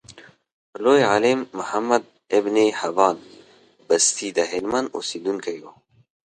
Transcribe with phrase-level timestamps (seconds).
[0.83, 2.03] لوی عالم محمد
[2.37, 3.15] ابن حبان
[3.87, 5.65] بستي دهلمند اوسیدونکی و.